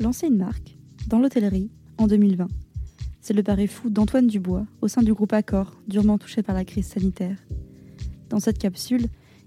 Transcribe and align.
Lancer 0.00 0.28
une 0.28 0.36
marque, 0.36 0.76
dans 1.08 1.18
l'hôtellerie, 1.18 1.72
en 1.96 2.06
2020. 2.06 2.46
C'est 3.20 3.34
le 3.34 3.42
pari 3.42 3.66
fou 3.66 3.90
d'Antoine 3.90 4.28
Dubois 4.28 4.64
au 4.80 4.86
sein 4.86 5.02
du 5.02 5.12
groupe 5.12 5.32
Accor, 5.32 5.76
durement 5.88 6.18
touché 6.18 6.44
par 6.44 6.54
la 6.54 6.64
crise 6.64 6.86
sanitaire. 6.86 7.36
Dans 8.28 8.38
cette 8.38 8.58
capsule, 8.58 9.06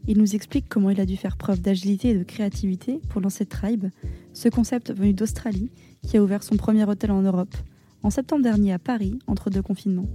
il 0.10 0.18
nous 0.18 0.36
explique 0.36 0.68
comment 0.68 0.90
il 0.90 1.00
a 1.00 1.06
dû 1.06 1.16
faire 1.16 1.38
preuve 1.38 1.62
d'agilité 1.62 2.10
et 2.10 2.18
de 2.18 2.24
créativité 2.24 3.00
pour 3.08 3.22
lancer 3.22 3.46
Tribe, 3.46 3.86
ce 4.34 4.50
concept 4.50 4.94
venu 4.94 5.14
d'Australie 5.14 5.72
qui 6.06 6.18
a 6.18 6.24
ouvert 6.24 6.44
son 6.44 6.58
premier 6.58 6.84
hôtel 6.84 7.12
en 7.12 7.22
Europe, 7.22 7.56
en 8.04 8.10
septembre 8.10 8.44
dernier 8.44 8.74
à 8.74 8.80
Paris, 8.80 9.20
entre 9.28 9.50
deux 9.50 9.62
confinements. 9.62 10.10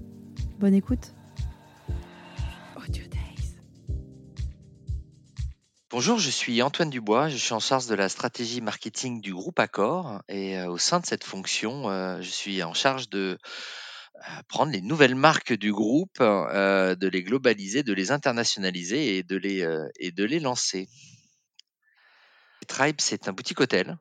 Bonne 0.61 0.75
écoute. 0.75 1.16
Bonjour, 5.97 6.19
je 6.19 6.29
suis 6.29 6.61
Antoine 6.61 6.91
Dubois, 6.91 7.31
je 7.31 7.39
suis 7.39 7.55
en 7.55 7.59
charge 7.59 7.87
de 7.87 7.95
la 7.95 8.11
stratégie 8.11 8.61
marketing 8.61 9.23
du 9.23 9.33
groupe 9.33 9.59
Accor 9.59 10.21
et 10.29 10.59
euh, 10.59 10.69
au 10.69 10.77
sein 10.77 11.01
de 11.01 11.07
cette 11.07 11.25
fonction, 11.25 11.89
euh, 11.89 12.21
je 12.21 12.29
suis 12.29 12.63
en 12.63 12.75
charge 12.75 13.09
de 13.09 13.39
euh, 13.39 14.43
prendre 14.46 14.73
les 14.73 14.82
nouvelles 14.82 15.14
marques 15.14 15.54
du 15.54 15.73
groupe, 15.73 16.18
de 16.18 17.09
les 17.09 17.23
globaliser, 17.23 17.82
de 17.82 17.95
les 17.95 18.11
internationaliser 18.11 19.17
et 19.17 19.23
de 19.23 19.39
les, 19.39 19.67
et 19.99 20.11
de 20.11 20.25
les 20.25 20.39
lancer. 20.39 20.87
Tribe, 22.66 22.96
c'est 22.98 23.29
un 23.29 23.32
boutique 23.32 23.61
hôtel 23.61 23.98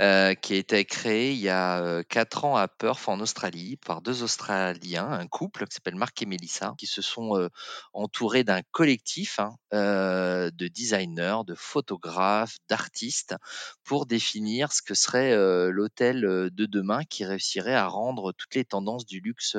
euh, 0.00 0.34
qui 0.34 0.54
a 0.54 0.56
été 0.56 0.84
créé 0.84 1.32
il 1.32 1.38
y 1.38 1.48
a 1.48 1.80
euh, 1.80 2.02
quatre 2.02 2.44
ans 2.44 2.56
à 2.56 2.68
Perth 2.68 3.08
en 3.08 3.20
Australie 3.20 3.76
par 3.76 4.02
deux 4.02 4.22
Australiens, 4.22 5.10
un 5.10 5.26
couple 5.26 5.66
qui 5.66 5.74
s'appelle 5.74 5.96
Marc 5.96 6.20
et 6.20 6.26
Melissa, 6.26 6.74
qui 6.76 6.86
se 6.86 7.00
sont 7.00 7.36
euh, 7.36 7.48
entourés 7.92 8.44
d'un 8.44 8.62
collectif 8.72 9.38
hein, 9.38 9.56
de 9.72 10.68
designers, 10.68 11.38
de 11.46 11.54
photographes, 11.54 12.58
d'artistes 12.68 13.34
pour 13.84 14.06
définir 14.06 14.72
ce 14.72 14.82
que 14.82 14.94
serait 14.94 15.34
l'hôtel 15.70 16.20
de 16.20 16.66
demain 16.66 17.04
qui 17.04 17.24
réussirait 17.24 17.74
à 17.74 17.86
rendre 17.86 18.32
toutes 18.32 18.54
les 18.54 18.64
tendances 18.64 19.06
du 19.06 19.20
luxe, 19.20 19.56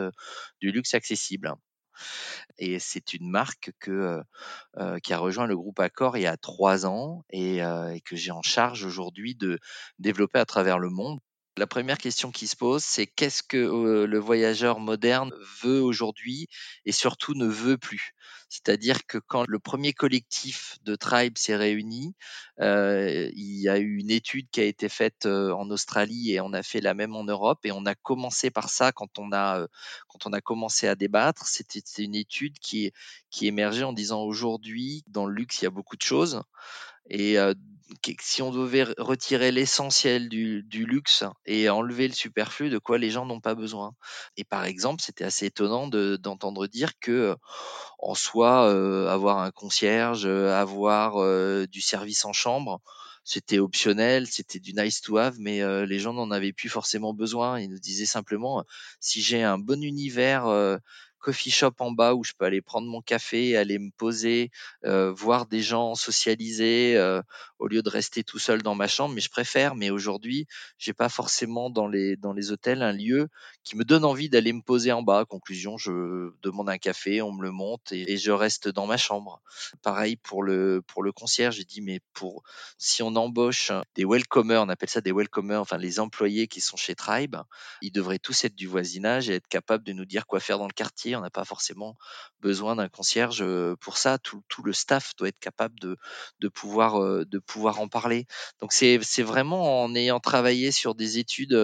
du 0.61 0.71
luxe 0.71 0.93
accessible. 0.93 1.55
Et 2.57 2.79
c'est 2.79 3.13
une 3.13 3.29
marque 3.29 3.71
que, 3.79 4.21
qui 5.03 5.13
a 5.13 5.17
rejoint 5.17 5.47
le 5.47 5.55
groupe 5.55 5.79
Accor 5.79 6.17
il 6.17 6.21
y 6.23 6.27
a 6.27 6.37
trois 6.37 6.85
ans 6.85 7.23
et 7.31 7.61
que 8.05 8.15
j'ai 8.15 8.31
en 8.31 8.41
charge 8.41 8.83
aujourd'hui 8.85 9.35
de 9.35 9.59
développer 9.99 10.39
à 10.39 10.45
travers 10.45 10.79
le 10.79 10.89
monde. 10.89 11.19
La 11.59 11.67
première 11.67 11.97
question 11.97 12.31
qui 12.31 12.47
se 12.47 12.55
pose, 12.55 12.85
c'est 12.85 13.05
qu'est-ce 13.05 13.43
que 13.43 14.05
le 14.05 14.17
voyageur 14.17 14.79
moderne 14.79 15.33
veut 15.61 15.81
aujourd'hui 15.81 16.47
et 16.85 16.93
surtout 16.93 17.33
ne 17.33 17.47
veut 17.47 17.77
plus? 17.77 18.13
C'est-à-dire 18.47 19.05
que 19.05 19.17
quand 19.17 19.43
le 19.45 19.59
premier 19.59 19.91
collectif 19.91 20.77
de 20.85 20.95
Tribe 20.95 21.37
s'est 21.37 21.57
réuni, 21.57 22.15
il 22.61 23.59
y 23.61 23.67
a 23.67 23.77
eu 23.77 23.97
une 23.97 24.09
étude 24.09 24.49
qui 24.51 24.61
a 24.61 24.63
été 24.63 24.87
faite 24.87 25.25
en 25.25 25.69
Australie 25.69 26.31
et 26.31 26.39
on 26.39 26.53
a 26.53 26.63
fait 26.63 26.79
la 26.79 26.93
même 26.93 27.13
en 27.13 27.25
Europe 27.25 27.59
et 27.65 27.73
on 27.73 27.85
a 27.85 27.93
commencé 27.93 28.49
par 28.51 28.69
ça 28.69 28.93
quand 28.93 29.19
on 29.19 29.33
a, 29.33 29.67
quand 30.07 30.27
on 30.27 30.31
a 30.31 30.39
commencé 30.39 30.87
à 30.87 30.95
débattre. 30.95 31.45
C'était 31.45 31.81
une 32.01 32.15
étude 32.15 32.57
qui, 32.59 32.93
qui 33.31 33.47
émergeait 33.47 33.83
en 33.83 33.91
disant 33.91 34.21
aujourd'hui, 34.21 35.03
dans 35.07 35.25
le 35.25 35.33
luxe, 35.33 35.61
il 35.61 35.65
y 35.65 35.67
a 35.67 35.71
beaucoup 35.71 35.97
de 35.97 36.03
choses. 36.03 36.41
Et 37.09 37.35
si 38.21 38.41
on 38.41 38.51
devait 38.51 38.83
retirer 38.97 39.51
l'essentiel 39.51 40.29
du, 40.29 40.63
luxe 40.71 41.23
et 41.45 41.69
enlever 41.69 42.07
le 42.07 42.13
superflu, 42.13 42.69
de 42.69 42.77
quoi 42.77 42.97
les 42.97 43.09
gens 43.09 43.25
n'ont 43.25 43.39
pas 43.39 43.55
besoin. 43.55 43.93
Et 44.37 44.43
par 44.43 44.65
exemple, 44.65 45.01
c'était 45.01 45.23
assez 45.23 45.47
étonnant 45.47 45.87
d'entendre 45.87 46.67
dire 46.67 46.91
que 46.99 47.35
en 47.99 48.15
soi, 48.15 48.69
avoir 49.11 49.39
un 49.39 49.51
concierge, 49.51 50.25
avoir 50.25 51.17
du 51.67 51.81
service 51.81 52.25
en 52.25 52.33
chambre, 52.33 52.81
c'était 53.23 53.59
optionnel, 53.59 54.27
c'était 54.27 54.59
du 54.59 54.73
nice 54.73 55.01
to 55.01 55.17
have, 55.17 55.35
mais 55.39 55.85
les 55.85 55.99
gens 55.99 56.13
n'en 56.13 56.31
avaient 56.31 56.53
plus 56.53 56.69
forcément 56.69 57.13
besoin. 57.13 57.59
Ils 57.59 57.69
nous 57.69 57.79
disaient 57.79 58.05
simplement, 58.05 58.65
si 58.99 59.21
j'ai 59.21 59.43
un 59.43 59.57
bon 59.57 59.83
univers 59.83 60.79
coffee 61.19 61.51
shop 61.51 61.73
en 61.79 61.91
bas 61.91 62.15
où 62.15 62.23
je 62.23 62.33
peux 62.37 62.45
aller 62.45 62.61
prendre 62.61 62.87
mon 62.87 63.01
café, 63.01 63.57
aller 63.57 63.77
me 63.77 63.91
poser, 63.91 64.51
euh, 64.85 65.11
voir 65.11 65.45
des 65.45 65.61
gens 65.61 65.95
socialiser 65.95 66.95
euh, 66.97 67.21
au 67.59 67.67
lieu 67.67 67.81
de 67.81 67.89
rester 67.89 68.23
tout 68.23 68.39
seul 68.39 68.61
dans 68.61 68.75
ma 68.75 68.87
chambre. 68.87 69.13
Mais 69.13 69.21
je 69.21 69.29
préfère. 69.29 69.75
Mais 69.75 69.89
aujourd'hui, 69.89 70.47
j'ai 70.77 70.93
pas 70.93 71.09
forcément 71.09 71.69
dans 71.69 71.87
les 71.87 72.15
dans 72.15 72.33
les 72.33 72.51
hôtels 72.51 72.81
un 72.81 72.93
lieu 72.93 73.27
qui 73.63 73.75
me 73.75 73.83
donne 73.83 74.05
envie 74.05 74.29
d'aller 74.29 74.53
me 74.53 74.61
poser 74.61 74.91
en 74.91 75.03
bas. 75.03 75.25
Conclusion, 75.25 75.77
je 75.77 76.31
demande 76.41 76.69
un 76.69 76.77
café, 76.77 77.21
on 77.21 77.31
me 77.31 77.43
le 77.43 77.51
monte 77.51 77.91
et, 77.91 78.17
je 78.17 78.31
reste 78.31 78.67
dans 78.67 78.87
ma 78.87 78.97
chambre. 78.97 79.41
Pareil 79.81 80.15
pour 80.15 80.43
le 80.43 80.81
pour 80.87 81.03
le 81.03 81.11
concierge. 81.11 81.57
J'ai 81.57 81.65
dit 81.65 81.81
mais 81.81 81.99
pour 82.13 82.43
si 82.77 83.03
on 83.03 83.15
embauche 83.15 83.71
des 83.95 84.05
welcomers, 84.05 84.63
on 84.63 84.69
appelle 84.69 84.89
ça 84.89 85.01
des 85.01 85.11
welcomers, 85.11 85.61
enfin 85.61 85.77
les 85.77 85.99
employés 85.99 86.47
qui 86.47 86.61
sont 86.61 86.77
chez 86.77 86.95
Tribe, 86.95 87.35
ils 87.81 87.91
devraient 87.91 88.19
tous 88.19 88.45
être 88.45 88.55
du 88.55 88.67
voisinage 88.67 89.29
et 89.29 89.35
être 89.35 89.47
capables 89.47 89.83
de 89.83 89.93
nous 89.93 90.05
dire 90.05 90.25
quoi 90.25 90.39
faire 90.39 90.57
dans 90.57 90.67
le 90.67 90.73
quartier 90.73 91.08
on 91.15 91.21
n'a 91.21 91.29
pas 91.29 91.45
forcément 91.45 91.97
besoin 92.39 92.75
d'un 92.75 92.89
concierge 92.89 93.43
pour 93.81 93.97
ça. 93.97 94.17
Tout, 94.17 94.43
le 94.63 94.73
staff 94.73 95.15
doit 95.17 95.27
être 95.27 95.39
capable 95.39 95.79
de, 95.79 95.97
pouvoir, 96.47 97.25
de 97.25 97.39
pouvoir 97.39 97.79
en 97.79 97.87
parler. 97.87 98.25
Donc 98.61 98.73
c'est 98.73 98.97
vraiment 99.23 99.83
en 99.83 99.95
ayant 99.95 100.19
travaillé 100.19 100.71
sur 100.71 100.95
des 100.95 101.17
études 101.17 101.57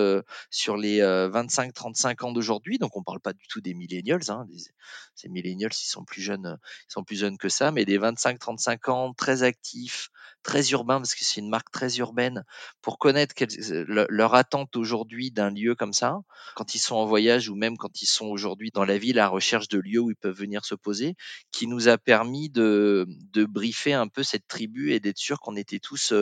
sur 0.50 0.78
les 0.78 1.00
25-35 1.00 2.26
ans 2.26 2.32
d'aujourd'hui. 2.32 2.78
Donc 2.78 2.96
on 2.96 3.00
ne 3.00 3.06
parle 3.06 3.22
pas 3.22 3.34
du 3.34 3.48
tout 3.48 3.62
des 3.62 3.74
millennials. 3.74 4.30
Hein, 4.30 4.46
ces 5.16 5.30
millennials, 5.30 5.74
sont 5.74 6.04
plus 6.04 6.22
jeunes, 6.22 6.58
ils 6.90 6.92
sont 6.92 7.04
plus 7.04 7.18
jeunes 7.18 7.38
que 7.38 7.50
ça, 7.50 7.72
mais 7.72 7.86
des 7.86 7.98
25-35 7.98 8.92
ans, 8.92 9.14
très 9.14 9.44
actifs, 9.44 10.10
très 10.44 10.70
urbains, 10.70 10.98
parce 10.98 11.16
que 11.16 11.24
c'est 11.24 11.42
une 11.42 11.50
marque 11.50 11.72
très 11.72 11.98
urbaine, 11.98 12.44
pour 12.82 13.00
connaître 13.00 13.34
leur 13.88 14.36
attente 14.36 14.76
aujourd'hui 14.76 15.32
d'un 15.32 15.50
lieu 15.50 15.76
comme 15.76 15.94
ça, 15.94 16.20
quand 16.56 16.76
ils 16.76 16.80
sont 16.80 16.96
en 16.96 17.06
voyage 17.06 17.50
ou 17.50 17.56
même 17.56 17.78
quand 17.78 18.02
ils 18.02 18.08
sont 18.08 18.28
aujourd'hui 18.28 18.72
dans 18.72 18.86
la 18.86 18.98
ville 18.98 19.20
à 19.20 19.28
recherche 19.28 19.68
de 19.68 19.80
lieux 19.80 20.00
où 20.00 20.12
ils 20.12 20.16
peuvent 20.16 20.38
venir 20.38 20.66
se 20.66 20.76
poser, 20.76 21.16
qui 21.52 21.68
nous 21.68 21.88
a 21.88 21.98
permis 21.98 22.50
de, 22.50 23.08
briefer 23.50 23.94
un 23.94 24.08
peu 24.08 24.24
cette 24.24 24.48
tribu 24.48 24.92
et 24.92 25.00
d'être 25.00 25.18
sûr 25.18 25.40
qu'on 25.40 25.56
était 25.56 25.80
tous 25.80 26.14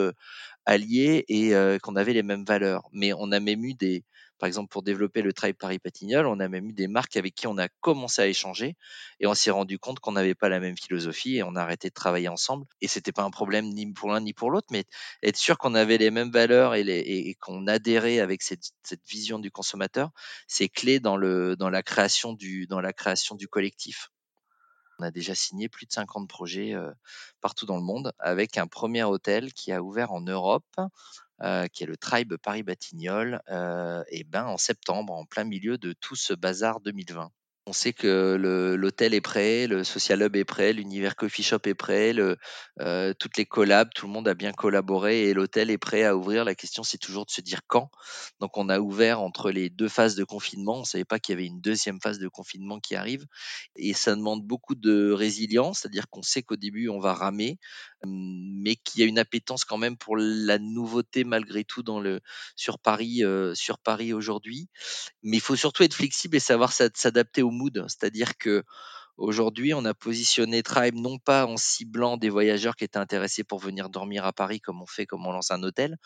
alliés 0.64 1.24
et 1.28 1.52
qu'on 1.82 1.96
avait 1.96 2.14
les 2.14 2.22
mêmes 2.22 2.44
valeurs. 2.44 2.88
Mais 2.92 3.12
on 3.12 3.30
a 3.32 3.40
même 3.40 3.64
eu 3.64 3.74
des, 3.74 4.04
par 4.38 4.46
exemple, 4.46 4.68
pour 4.68 4.82
développer 4.82 5.22
le 5.22 5.32
Tribe 5.32 5.56
Paris 5.56 5.78
Patignol, 5.78 6.26
on 6.26 6.40
a 6.40 6.48
même 6.48 6.68
eu 6.70 6.72
des 6.72 6.88
marques 6.88 7.16
avec 7.16 7.34
qui 7.34 7.46
on 7.46 7.56
a 7.58 7.68
commencé 7.80 8.22
à 8.22 8.26
échanger 8.26 8.76
et 9.20 9.26
on 9.26 9.34
s'est 9.34 9.50
rendu 9.50 9.78
compte 9.78 10.00
qu'on 10.00 10.12
n'avait 10.12 10.34
pas 10.34 10.48
la 10.48 10.60
même 10.60 10.76
philosophie 10.76 11.36
et 11.36 11.42
on 11.42 11.56
a 11.56 11.62
arrêté 11.62 11.88
de 11.88 11.94
travailler 11.94 12.28
ensemble. 12.28 12.66
Et 12.80 12.88
c'était 12.88 13.12
pas 13.12 13.22
un 13.22 13.30
problème 13.30 13.68
ni 13.68 13.92
pour 13.92 14.10
l'un 14.10 14.20
ni 14.20 14.32
pour 14.32 14.50
l'autre, 14.50 14.68
mais 14.70 14.84
être 15.22 15.36
sûr 15.36 15.58
qu'on 15.58 15.74
avait 15.74 15.98
les 15.98 16.10
mêmes 16.10 16.30
valeurs 16.30 16.74
et, 16.74 17.36
qu'on 17.40 17.66
adhérait 17.66 18.20
avec 18.20 18.42
cette, 18.42 18.62
vision 19.08 19.38
du 19.38 19.50
consommateur, 19.50 20.10
c'est 20.46 20.68
clé 20.68 21.00
dans, 21.00 21.16
le, 21.16 21.56
dans, 21.56 21.70
la 21.70 21.82
création 21.82 22.32
du, 22.32 22.66
dans 22.66 22.80
la 22.80 22.92
création 22.92 23.34
du 23.34 23.48
collectif. 23.48 24.10
On 24.98 25.04
a 25.04 25.10
déjà 25.10 25.34
signé 25.34 25.68
plus 25.68 25.86
de 25.86 25.92
50 25.92 26.28
projets 26.28 26.74
partout 27.40 27.66
dans 27.66 27.76
le 27.76 27.82
monde 27.82 28.12
avec 28.18 28.58
un 28.58 28.66
premier 28.66 29.04
hôtel 29.04 29.52
qui 29.52 29.72
a 29.72 29.82
ouvert 29.82 30.12
en 30.12 30.20
Europe 30.20 30.64
qui 31.72 31.82
est 31.82 31.86
le 31.86 31.96
Tribe 31.96 32.34
Paris-Batignolles, 32.36 33.40
et 34.08 34.24
ben 34.24 34.44
en 34.46 34.56
septembre, 34.56 35.12
en 35.12 35.24
plein 35.24 35.44
milieu 35.44 35.78
de 35.78 35.92
tout 35.92 36.16
ce 36.16 36.32
bazar 36.32 36.80
2020. 36.80 37.30
On 37.66 37.72
sait 37.72 37.94
que 37.94 38.36
l'hôtel 38.76 39.14
est 39.14 39.22
prêt, 39.22 39.66
le 39.66 39.84
social 39.84 40.20
hub 40.20 40.36
est 40.36 40.44
prêt, 40.44 40.74
l'univers 40.74 41.16
coffee 41.16 41.42
shop 41.42 41.60
est 41.64 41.74
prêt, 41.74 42.14
euh, 42.80 43.14
toutes 43.18 43.38
les 43.38 43.46
collabs, 43.46 43.88
tout 43.94 44.06
le 44.06 44.12
monde 44.12 44.28
a 44.28 44.34
bien 44.34 44.52
collaboré 44.52 45.24
et 45.24 45.34
l'hôtel 45.34 45.70
est 45.70 45.78
prêt 45.78 46.04
à 46.04 46.14
ouvrir. 46.14 46.44
La 46.44 46.54
question, 46.54 46.82
c'est 46.82 46.98
toujours 46.98 47.24
de 47.24 47.30
se 47.30 47.40
dire 47.40 47.60
quand. 47.66 47.90
Donc, 48.38 48.58
on 48.58 48.68
a 48.68 48.80
ouvert 48.80 49.22
entre 49.22 49.50
les 49.50 49.70
deux 49.70 49.88
phases 49.88 50.14
de 50.14 50.24
confinement. 50.24 50.76
On 50.76 50.80
ne 50.80 50.84
savait 50.84 51.06
pas 51.06 51.18
qu'il 51.18 51.32
y 51.32 51.38
avait 51.38 51.46
une 51.46 51.62
deuxième 51.62 52.00
phase 52.02 52.18
de 52.18 52.28
confinement 52.28 52.80
qui 52.80 52.96
arrive. 52.96 53.24
Et 53.76 53.94
ça 53.94 54.14
demande 54.14 54.42
beaucoup 54.44 54.74
de 54.74 55.10
résilience, 55.12 55.80
c'est-à-dire 55.80 56.10
qu'on 56.10 56.22
sait 56.22 56.42
qu'au 56.42 56.56
début, 56.56 56.90
on 56.90 57.00
va 57.00 57.14
ramer, 57.14 57.58
mais 58.06 58.76
qu'il 58.76 59.00
y 59.00 59.04
a 59.04 59.06
une 59.06 59.18
appétence 59.18 59.64
quand 59.64 59.78
même 59.78 59.96
pour 59.96 60.18
la 60.18 60.58
nouveauté 60.58 61.24
malgré 61.24 61.64
tout 61.64 61.82
sur 62.56 62.78
Paris, 62.78 63.24
euh, 63.24 63.54
sur 63.54 63.78
Paris 63.78 64.12
aujourd'hui. 64.12 64.68
Mais 65.22 65.38
il 65.38 65.40
faut 65.40 65.56
surtout 65.56 65.82
être 65.82 65.94
flexible 65.94 66.36
et 66.36 66.40
savoir 66.40 66.72
s'adapter 66.72 67.42
au 67.42 67.53
mood. 67.54 67.84
C'est-à-dire 67.88 68.36
que 68.36 68.64
aujourd'hui, 69.16 69.74
on 69.74 69.84
a 69.84 69.94
positionné 69.94 70.62
Tribe 70.62 70.96
non 70.96 71.18
pas 71.18 71.46
en 71.46 71.56
ciblant 71.56 72.16
des 72.16 72.28
voyageurs 72.28 72.76
qui 72.76 72.84
étaient 72.84 72.98
intéressés 72.98 73.44
pour 73.44 73.58
venir 73.58 73.88
dormir 73.88 74.24
à 74.24 74.32
Paris 74.32 74.60
comme 74.60 74.82
on 74.82 74.86
fait, 74.86 75.06
comme 75.06 75.26
on 75.26 75.32
lance 75.32 75.50
un 75.50 75.62
hôtel 75.62 75.96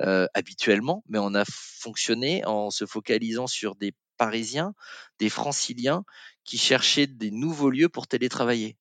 euh, 0.00 0.26
habituellement, 0.34 1.02
mais 1.08 1.18
on 1.18 1.34
a 1.34 1.44
fonctionné 1.46 2.44
en 2.44 2.70
se 2.70 2.86
focalisant 2.86 3.46
sur 3.46 3.74
des 3.74 3.94
Parisiens, 4.16 4.74
des 5.18 5.30
Franciliens 5.30 6.04
qui 6.44 6.58
cherchaient 6.58 7.06
des 7.06 7.30
nouveaux 7.30 7.70
lieux 7.70 7.88
pour 7.88 8.06
télétravailler. 8.06 8.76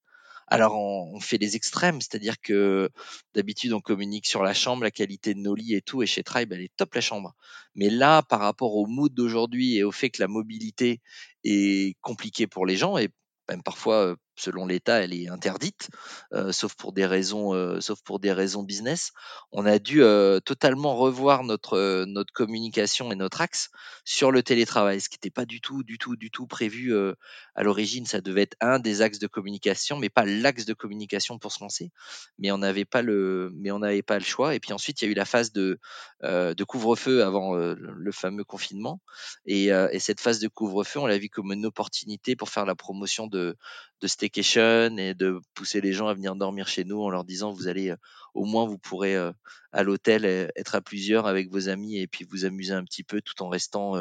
Alors 0.48 0.76
on, 0.78 1.20
fait 1.20 1.38
des 1.38 1.56
extrêmes, 1.58 2.00
c'est-à-dire 2.00 2.40
que 2.42 2.90
d'habitude 3.36 3.74
on 3.74 3.82
communique 3.82 4.28
sur 4.28 4.44
la 4.44 4.54
chambre, 4.54 4.84
la 4.84 4.92
qualité 4.92 5.34
de 5.34 5.40
nos 5.40 5.56
lits 5.56 5.76
et 5.76 5.82
tout, 5.82 6.02
et 6.04 6.06
chez 6.06 6.24
Tribe 6.24 6.54
elle 6.54 6.62
est 6.62 6.76
top 6.78 6.96
la 6.96 7.02
chambre. 7.02 7.36
Mais 7.76 7.90
là, 7.90 8.24
par 8.24 8.40
rapport 8.40 8.76
au 8.76 8.86
mood 8.86 9.14
d'aujourd'hui 9.14 9.76
et 9.76 9.84
au 9.84 9.92
fait 9.92 10.10
que 10.10 10.22
la 10.22 10.30
mobilité 10.30 11.02
est 11.44 11.98
compliquée 12.02 12.48
pour 12.48 12.66
les 12.66 12.78
gens 12.78 12.98
et 12.98 13.10
même 13.50 13.62
parfois 13.64 14.16
selon 14.38 14.66
l'État, 14.66 15.02
elle 15.04 15.14
est 15.14 15.28
interdite, 15.28 15.90
euh, 16.34 16.52
sauf 16.52 16.76
pour 16.76 16.94
des 16.94 17.06
raisons, 17.06 17.54
euh, 17.54 17.82
sauf 17.82 18.02
pour 18.04 18.20
des 18.20 18.32
raisons 18.32 18.64
business. 18.64 19.12
On 19.52 19.66
a 19.66 19.80
dû 19.80 20.04
euh, 20.04 20.40
totalement 20.40 20.96
revoir 20.96 21.44
notre 21.44 22.06
notre 22.06 22.32
communication 22.32 23.12
et 23.12 23.16
notre 23.16 23.42
axe 23.42 23.70
sur 24.06 24.32
le 24.32 24.44
télétravail, 24.44 25.02
ce 25.02 25.10
qui 25.10 25.16
n'était 25.16 25.32
pas 25.32 25.46
du 25.46 25.60
tout, 25.60 25.84
du 25.84 25.98
tout, 25.98 26.16
du 26.16 26.30
tout 26.32 26.48
prévu 26.48 26.96
à 27.56 27.64
l'origine. 27.64 28.06
Ça 28.06 28.22
devait 28.22 28.44
être 28.44 28.56
un 28.62 28.80
des 28.80 29.02
axes 29.02 29.20
de 29.20 29.28
communication, 29.28 29.98
mais 29.98 30.10
pas 30.10 30.26
l'axe 30.26 30.66
de 30.66 30.74
communication 30.74 31.40
pour 31.40 31.52
se 31.52 31.64
lancer. 31.64 31.92
Mais 32.38 32.52
on 32.52 32.60
n'avait 32.60 32.86
pas 32.86 33.02
le, 33.02 33.52
mais 33.56 33.72
on 33.72 33.80
n'avait 33.80 34.04
pas 34.04 34.20
le 34.20 34.24
choix. 34.24 34.56
Et 34.56 34.60
puis 34.60 34.74
ensuite, 34.74 35.02
il 35.02 35.06
y 35.06 35.08
a 35.08 35.12
eu 35.12 35.16
la 35.16 35.26
phase 35.26 35.52
de 35.52 35.80
de 36.22 36.64
couvre-feu 36.64 37.24
avant 37.24 37.56
le 37.56 38.12
fameux 38.12 38.44
confinement. 38.44 39.02
Et, 39.46 39.66
et 39.66 40.00
cette 40.00 40.22
phase 40.22 40.40
de 40.40 40.48
couvre-feu, 40.48 41.00
on 41.00 41.08
l'a 41.08 41.18
vu 41.18 41.30
comme 41.30 41.52
une 41.52 41.66
opportunité 41.66 42.36
pour 42.36 42.50
faire 42.50 42.66
la 42.66 42.76
promotion 42.76 43.28
de 43.28 43.58
de 44.02 44.08
et 44.98 45.14
de 45.14 45.40
pousser 45.54 45.82
les 45.82 45.94
gens 45.94 46.08
à 46.08 46.14
venir 46.14 46.36
dormir 46.36 46.68
chez 46.68 46.84
nous 46.84 47.02
en 47.02 47.10
leur 47.10 47.24
disant 47.24 47.52
vous 47.52 47.68
allez 47.68 47.94
au 48.34 48.46
moins 48.46 48.66
vous 48.66 48.78
pourrez 48.78 49.16
à 49.72 49.84
l'hôtel 49.84 50.26
être 50.56 50.76
à 50.76 50.82
plusieurs 50.82 51.28
avec 51.28 51.52
vos 51.52 51.70
amis 51.70 51.98
et 52.00 52.08
puis 52.08 52.26
vous 52.30 52.46
amuser 52.46 52.74
un 52.74 52.84
petit 52.84 53.04
peu 53.04 53.22
tout 53.22 53.42
en 53.44 53.50
restant 53.50 53.96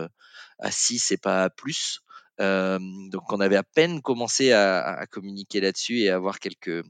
à 0.59 0.71
6 0.71 1.13
et 1.13 1.17
pas 1.17 1.45
à 1.45 1.51
plus. 1.51 2.01
Donc 2.39 3.33
on 3.33 3.41
avait 3.41 3.57
à 3.57 3.63
peine 3.63 4.03
commencé 4.03 4.53
à, 4.53 5.07
communiquer 5.11 5.61
là-dessus 5.61 6.01
et 6.01 6.11
à 6.11 6.17
avoir 6.17 6.39
quelques 6.39 6.85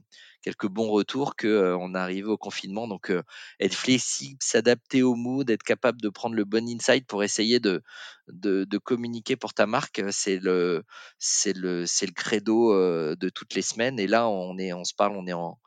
quelques 0.47 0.67
bons 0.67 0.89
retours 0.89 1.35
que 1.35 1.47
euh, 1.47 1.77
on 1.77 1.93
arrivé 1.93 2.29
au 2.29 2.37
confinement. 2.37 2.87
Donc 2.87 3.11
euh, 3.11 3.21
être 3.59 3.75
flexible, 3.75 4.37
s'adapter 4.41 5.03
au 5.03 5.15
mood, 5.15 5.49
être 5.49 5.63
capable 5.63 6.01
de 6.01 6.09
prendre 6.09 6.35
le 6.35 6.45
bon 6.45 6.67
insight 6.69 7.05
pour 7.05 7.23
essayer 7.23 7.59
de, 7.59 7.83
de, 8.29 8.77
communiquer 8.77 9.35
pour 9.35 9.53
ta 9.53 9.65
marque, 9.65 10.01
c'est 10.11 10.39
le 10.39 10.83
c'est 11.19 11.51
le 11.51 11.85
c'est 11.85 12.05
le 12.05 12.13
credo 12.13 12.73
euh, 12.73 13.15
de 13.15 13.29
toutes 13.29 13.55
les 13.55 13.61
semaines. 13.61 13.99
Et 13.99 14.07
là, 14.07 14.29
on 14.29 14.57
est 14.57 14.71
on 14.71 14.85
se 14.85 14.93
parle, 14.93 15.17
on 15.17 15.27
est 15.27 15.33
en 15.33 15.59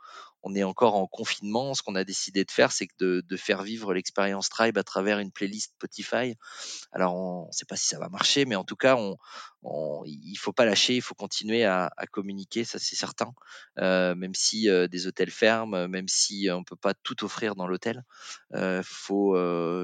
on 0.43 0.55
est 0.55 0.65
encore 0.65 0.95
en 0.95 1.07
confinement. 1.07 1.75
Ce 1.75 1.83
qu'on 1.83 1.95
a 1.95 2.05
décidé 2.05 2.45
de 2.45 2.51
faire, 2.51 2.73
c'est 2.73 2.89
de, 2.99 3.23
de, 3.27 3.37
faire 3.37 3.63
vivre 3.63 3.93
l'expérience 3.93 4.49
Tribe 4.49 4.79
à 4.79 4.83
travers 4.83 5.19
une 5.19 5.31
playlist 5.31 5.73
Spotify. 5.77 6.35
Alors, 6.93 7.15
on 7.15 7.47
ne 7.47 7.53
sait 7.53 7.67
pas 7.67 7.77
si 7.77 7.87
ça 7.87 7.99
va 7.99 8.09
marcher, 8.09 8.45
mais 8.45 8.57
en 8.57 8.65
tout 8.65 8.77
cas, 8.77 8.97
on, 8.97 9.17
il 10.07 10.37
faut 10.37 10.53
pas 10.53 10.65
lâcher, 10.65 10.97
il 10.97 11.03
faut 11.03 11.15
continuer 11.15 11.65
à, 11.65 11.91
communiquer, 12.11 12.65
ça 12.65 12.79
c'est 12.79 12.97
certain. 12.97 13.33
Euh, 13.79 14.15
même 14.15 14.35
si 14.35 14.69
euh, 14.69 14.89
des 14.89 15.07
hôtels 15.07 15.31
ferment, 15.31 15.89
même 15.89 16.09
si 16.09 16.49
on 16.51 16.65
peut 16.65 16.77
pas 16.77 16.95
tout 16.95 17.25
offrir 17.25 17.55
dans 17.55 17.67
l'hôtel, 17.67 18.05
euh, 18.55 18.83
faut, 18.85 19.37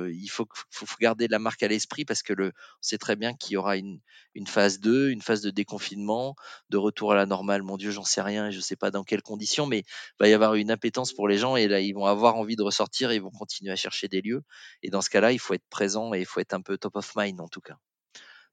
il 0.08 0.28
faut, 0.28 0.46
faut, 0.70 0.87
garder 1.00 1.28
la 1.28 1.38
marque 1.38 1.62
à 1.62 1.69
l'esprit 1.69 2.05
parce 2.05 2.23
que 2.23 2.32
le, 2.32 2.46
on 2.49 2.82
sait 2.82 2.99
très 2.99 3.17
bien 3.17 3.34
qu'il 3.34 3.52
y 3.52 3.56
aura 3.56 3.76
une, 3.76 4.00
une, 4.34 4.46
phase 4.46 4.81
2, 4.81 5.11
une 5.11 5.23
phase 5.23 5.43
de 5.43 5.50
déconfinement, 5.50 6.37
de 6.70 6.76
retour 6.78 7.12
à 7.12 7.17
la 7.17 7.26
normale. 7.26 7.62
Mon 7.62 7.76
Dieu, 7.76 7.90
j'en 7.90 8.05
sais 8.05 8.23
rien, 8.23 8.50
je 8.50 8.61
sais 8.61 8.76
pas 8.76 8.90
dans 8.90 9.05
quelles 9.05 9.23
conditions, 9.23 9.67
mais 9.67 9.81
il 9.81 10.17
va 10.20 10.28
y 10.28 10.32
avoir 10.32 10.55
une 10.55 10.70
appétence 10.70 11.12
pour 11.12 11.28
les 11.28 11.38
gens 11.38 11.56
et 11.56 11.69
là 11.69 11.81
ils 11.81 11.93
vont 11.93 12.06
avoir 12.06 12.37
envie 12.37 12.56
de 12.56 12.62
ressortir, 12.62 13.11
et 13.11 13.17
ils 13.17 13.23
vont 13.23 13.31
continuer 13.31 13.73
à 13.73 13.76
chercher 13.76 14.08
des 14.08 14.23
lieux. 14.23 14.43
Et 14.82 14.90
dans 14.90 15.02
ce 15.02 15.11
cas-là, 15.11 15.32
il 15.32 15.38
faut 15.38 15.55
être 15.55 15.67
présent 15.70 16.14
et 16.14 16.20
il 16.20 16.26
faut 16.26 16.40
être 16.40 16.55
un 16.55 16.62
peu 16.62 16.78
top 16.78 16.96
of 16.96 17.12
mind 17.17 17.40
en 17.40 17.49
tout 17.49 17.61
cas. 17.61 17.76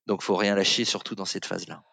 Donc 0.08 0.22
faut 0.22 0.36
rien 0.36 0.56
lâcher, 0.56 0.86
surtout 0.86 1.16
dans 1.16 1.26
cette 1.26 1.46
phase-là. 1.46 1.84